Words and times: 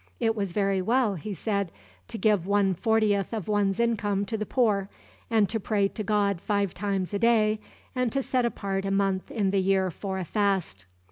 It 0.19 0.35
was 0.35 0.51
very 0.51 0.81
well, 0.81 1.13
he 1.13 1.31
said, 1.31 1.71
to 2.07 2.17
give 2.17 2.47
one 2.47 2.73
fortieth 2.73 3.33
of 3.33 3.47
one's 3.47 3.79
income 3.79 4.25
to 4.25 4.35
the 4.35 4.47
poor, 4.47 4.89
and 5.29 5.47
to 5.49 5.59
pray 5.59 5.87
to 5.89 6.03
God 6.03 6.41
five 6.41 6.73
times 6.73 7.13
a 7.13 7.19
day, 7.19 7.59
and 7.93 8.11
to 8.11 8.23
set 8.23 8.43
apart 8.43 8.83
a 8.83 8.89
month 8.89 9.29
in 9.29 9.51
the 9.51 9.61
year 9.61 9.91
for 9.91 10.17
a 10.17 10.25
fast. 10.25 10.87